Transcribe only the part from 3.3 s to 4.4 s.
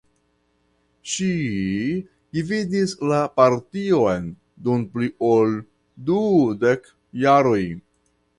partion